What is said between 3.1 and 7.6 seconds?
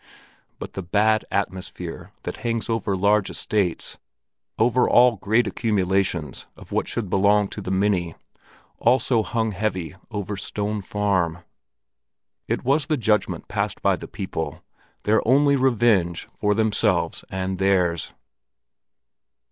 estates—over all great accumulations of what should belong